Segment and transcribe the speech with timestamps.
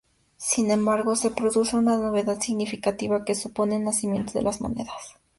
[0.37, 5.19] Sin embargo, se produce una novedad significativa que supone el nacimiento de las monedas.